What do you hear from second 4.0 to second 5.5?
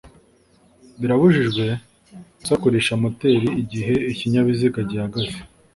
ikinyabiziga gihagaze.